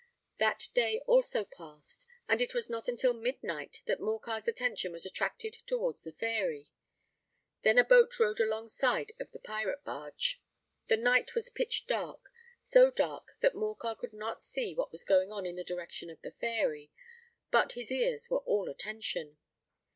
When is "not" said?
2.71-2.87, 14.13-14.41